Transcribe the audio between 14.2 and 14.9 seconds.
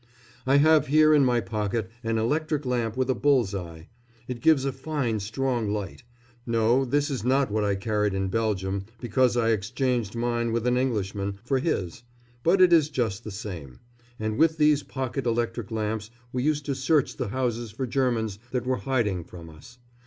with these